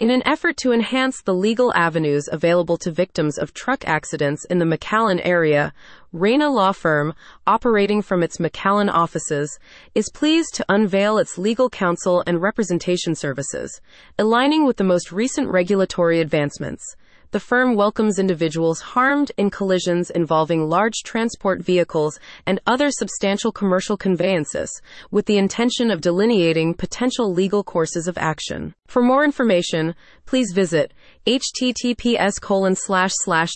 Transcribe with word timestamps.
In 0.00 0.10
an 0.12 0.22
effort 0.24 0.56
to 0.58 0.70
enhance 0.70 1.20
the 1.20 1.34
legal 1.34 1.74
avenues 1.74 2.28
available 2.30 2.76
to 2.78 2.92
victims 2.92 3.36
of 3.36 3.52
truck 3.52 3.82
accidents 3.84 4.44
in 4.44 4.58
the 4.58 4.64
McAllen 4.64 5.20
area, 5.24 5.72
Reyna 6.12 6.50
Law 6.50 6.70
Firm, 6.70 7.14
operating 7.48 8.00
from 8.00 8.22
its 8.22 8.36
McAllen 8.36 8.88
offices, 8.92 9.58
is 9.96 10.08
pleased 10.14 10.54
to 10.54 10.64
unveil 10.68 11.18
its 11.18 11.36
legal 11.36 11.68
counsel 11.68 12.22
and 12.28 12.40
representation 12.40 13.16
services, 13.16 13.80
aligning 14.16 14.64
with 14.64 14.76
the 14.76 14.84
most 14.84 15.10
recent 15.10 15.48
regulatory 15.50 16.20
advancements 16.20 16.84
the 17.30 17.40
firm 17.40 17.74
welcomes 17.76 18.18
individuals 18.18 18.80
harmed 18.80 19.30
in 19.36 19.50
collisions 19.50 20.08
involving 20.10 20.66
large 20.68 21.02
transport 21.04 21.60
vehicles 21.62 22.18
and 22.46 22.58
other 22.66 22.90
substantial 22.90 23.52
commercial 23.52 23.96
conveyances, 23.98 24.80
with 25.10 25.26
the 25.26 25.36
intention 25.36 25.90
of 25.90 26.00
delineating 26.00 26.72
potential 26.72 27.30
legal 27.32 27.62
courses 27.62 28.08
of 28.08 28.16
action. 28.16 28.74
For 28.86 29.02
more 29.02 29.24
information, 29.24 29.94
please 30.24 30.52
visit 30.54 30.94
https 31.28 32.40
colon 32.40 32.74
slash 32.74 33.10
slash 33.24 33.50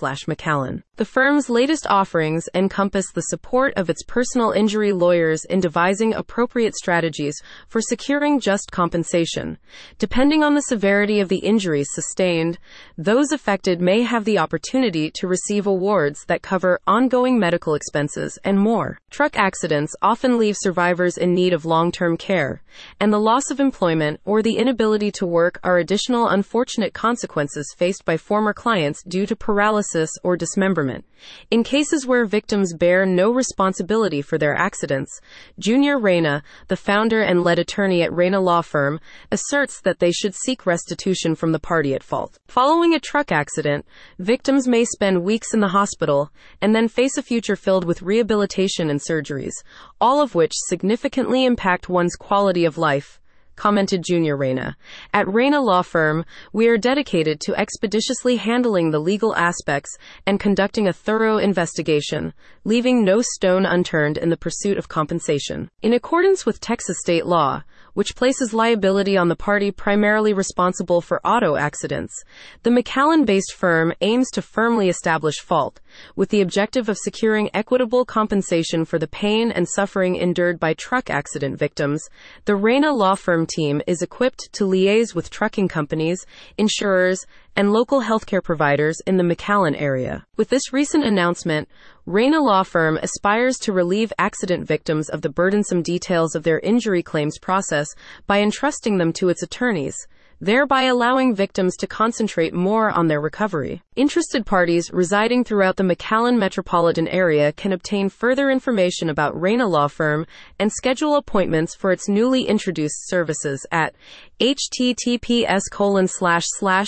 slash 0.00 0.24
McAllen. 0.24 0.82
The 0.96 1.04
firm's 1.06 1.50
latest 1.50 1.86
offerings 1.88 2.48
encompass 2.54 3.12
the 3.12 3.22
support 3.22 3.72
of 3.76 3.88
its 3.88 4.02
personal 4.02 4.50
injury 4.50 4.92
lawyers 4.92 5.44
in 5.44 5.60
devising 5.60 6.14
appropriate 6.14 6.74
strategies 6.74 7.40
for 7.68 7.80
securing 7.80 8.40
just 8.40 8.70
compensation. 8.72 9.58
Depending 9.98 10.42
on 10.42 10.54
the 10.54 10.60
severity 10.62 11.20
of 11.20 11.28
the 11.28 11.38
injuries 11.38 11.88
sustained, 11.92 12.58
those 12.98 13.30
affected 13.32 13.80
may 13.80 14.02
have 14.02 14.24
the 14.24 14.38
opportunity 14.38 15.10
to 15.14 15.26
receive 15.28 15.66
awards 15.66 16.24
that 16.26 16.42
cover 16.42 16.78
ongoing 16.86 17.38
medical 17.38 17.74
expenses 17.74 18.38
and 18.44 18.58
more. 18.58 18.98
Truck 19.10 19.36
accidents 19.36 19.94
often 20.02 20.38
leave 20.38 20.56
survivors 20.58 21.16
in 21.16 21.34
need 21.34 21.52
of 21.52 21.64
long-term 21.64 22.16
care, 22.16 22.62
and 23.00 23.12
the 23.12 23.18
loss 23.18 23.50
of 23.50 23.60
employment 23.60 24.20
or 24.24 24.42
the 24.42 24.54
inability 24.56 24.71
inability 24.72 25.10
to 25.12 25.26
work 25.26 25.60
are 25.62 25.76
additional 25.76 26.28
unfortunate 26.28 26.94
consequences 26.94 27.66
faced 27.76 28.06
by 28.06 28.16
former 28.16 28.54
clients 28.54 29.02
due 29.02 29.26
to 29.26 29.36
paralysis 29.36 30.08
or 30.24 30.34
dismemberment. 30.34 31.04
In 31.50 31.62
cases 31.62 32.06
where 32.06 32.24
victims 32.24 32.72
bear 32.74 33.04
no 33.04 33.30
responsibility 33.30 34.22
for 34.22 34.38
their 34.38 34.54
accidents, 34.54 35.20
Junior 35.58 35.98
Reyna, 35.98 36.42
the 36.68 36.76
founder 36.78 37.20
and 37.20 37.44
lead 37.44 37.58
attorney 37.58 38.02
at 38.02 38.14
Reyna 38.14 38.40
Law 38.40 38.62
Firm, 38.62 38.98
asserts 39.30 39.78
that 39.82 39.98
they 39.98 40.10
should 40.10 40.34
seek 40.34 40.64
restitution 40.64 41.34
from 41.34 41.52
the 41.52 41.58
party 41.60 41.92
at 41.94 42.02
fault. 42.02 42.38
Following 42.48 42.94
a 42.94 42.98
truck 42.98 43.30
accident, 43.30 43.84
victims 44.18 44.66
may 44.66 44.86
spend 44.86 45.22
weeks 45.22 45.52
in 45.52 45.60
the 45.60 45.68
hospital 45.68 46.30
and 46.62 46.74
then 46.74 46.88
face 46.88 47.18
a 47.18 47.22
future 47.22 47.56
filled 47.56 47.84
with 47.84 48.00
rehabilitation 48.00 48.88
and 48.88 49.00
surgeries, 49.00 49.52
all 50.00 50.22
of 50.22 50.34
which 50.34 50.52
significantly 50.54 51.44
impact 51.44 51.90
one's 51.90 52.14
quality 52.16 52.64
of 52.64 52.78
life 52.78 53.18
commented 53.56 54.02
Junior 54.02 54.36
Reyna. 54.36 54.76
At 55.12 55.32
Reyna 55.32 55.60
Law 55.60 55.82
Firm, 55.82 56.24
we 56.52 56.68
are 56.68 56.78
dedicated 56.78 57.40
to 57.40 57.54
expeditiously 57.58 58.36
handling 58.36 58.90
the 58.90 58.98
legal 58.98 59.34
aspects 59.36 59.90
and 60.26 60.40
conducting 60.40 60.88
a 60.88 60.92
thorough 60.92 61.38
investigation, 61.38 62.32
leaving 62.64 63.04
no 63.04 63.20
stone 63.20 63.66
unturned 63.66 64.18
in 64.18 64.28
the 64.30 64.36
pursuit 64.36 64.78
of 64.78 64.88
compensation. 64.88 65.70
In 65.82 65.92
accordance 65.92 66.46
with 66.46 66.60
Texas 66.60 66.96
state 67.00 67.26
law, 67.26 67.62
which 67.94 68.16
places 68.16 68.54
liability 68.54 69.16
on 69.16 69.28
the 69.28 69.36
party 69.36 69.70
primarily 69.70 70.32
responsible 70.32 71.00
for 71.00 71.24
auto 71.26 71.56
accidents, 71.56 72.24
the 72.62 72.70
McAllen 72.70 73.26
based 73.26 73.52
firm 73.54 73.92
aims 74.00 74.30
to 74.32 74.42
firmly 74.42 74.88
establish 74.88 75.38
fault, 75.40 75.80
with 76.16 76.30
the 76.30 76.40
objective 76.40 76.88
of 76.88 76.96
securing 76.96 77.50
equitable 77.54 78.04
compensation 78.04 78.84
for 78.84 78.98
the 78.98 79.06
pain 79.08 79.50
and 79.52 79.68
suffering 79.68 80.16
endured 80.16 80.58
by 80.58 80.72
truck 80.74 81.10
accident 81.10 81.58
victims. 81.58 82.02
The 82.46 82.56
Reyna 82.56 82.92
law 82.92 83.14
firm 83.14 83.46
team 83.46 83.82
is 83.86 84.00
equipped 84.02 84.48
to 84.52 84.64
liaise 84.64 85.14
with 85.14 85.28
trucking 85.30 85.68
companies, 85.68 86.24
insurers, 86.56 87.26
and 87.56 87.72
local 87.72 88.02
healthcare 88.02 88.42
providers 88.42 89.00
in 89.06 89.16
the 89.16 89.22
McAllen 89.22 89.78
area. 89.80 90.24
With 90.36 90.48
this 90.48 90.72
recent 90.72 91.04
announcement, 91.04 91.68
Reyna 92.06 92.40
Law 92.42 92.62
Firm 92.62 92.96
aspires 93.02 93.56
to 93.58 93.72
relieve 93.72 94.12
accident 94.18 94.66
victims 94.66 95.08
of 95.08 95.22
the 95.22 95.28
burdensome 95.28 95.82
details 95.82 96.34
of 96.34 96.42
their 96.44 96.60
injury 96.60 97.02
claims 97.02 97.38
process 97.38 97.88
by 98.26 98.40
entrusting 98.40 98.98
them 98.98 99.12
to 99.14 99.28
its 99.28 99.42
attorneys 99.42 99.96
thereby 100.42 100.82
allowing 100.82 101.32
victims 101.32 101.76
to 101.76 101.86
concentrate 101.86 102.52
more 102.52 102.90
on 102.90 103.06
their 103.06 103.20
recovery. 103.20 103.80
Interested 103.94 104.44
parties 104.44 104.90
residing 104.92 105.44
throughout 105.44 105.76
the 105.76 105.84
McAllen 105.84 106.36
metropolitan 106.36 107.06
area 107.06 107.52
can 107.52 107.72
obtain 107.72 108.08
further 108.08 108.50
information 108.50 109.08
about 109.08 109.40
Reyna 109.40 109.68
Law 109.68 109.86
Firm 109.86 110.26
and 110.58 110.72
schedule 110.72 111.14
appointments 111.14 111.76
for 111.76 111.92
its 111.92 112.08
newly 112.08 112.42
introduced 112.48 113.06
services 113.08 113.64
at 113.70 113.94
https 114.40 115.60
colon 115.70 116.08
slash 116.08 116.42
slash 116.58 116.86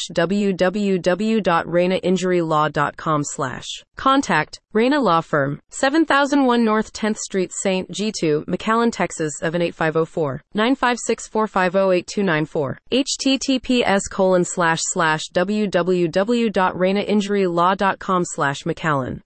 slash. 3.22 3.66
Contact 3.96 4.60
Reyna 4.72 5.00
Law 5.00 5.20
Firm, 5.20 5.60
7001 5.68 6.64
North 6.64 6.92
10th 6.92 7.18
Street, 7.18 7.52
St. 7.52 7.88
G2, 7.92 8.46
McAllen, 8.46 8.90
Texas 8.90 9.32
78504 9.40 10.42
956 10.52 11.28
450 11.28 11.78
8294 11.94 12.78
https 13.46 14.00
colon 14.10 14.44
slash 14.44 14.78
slash 14.82 15.28
www.reynainjurylaw.com 15.32 18.22
slash 18.24 18.64
mcallen 18.64 19.20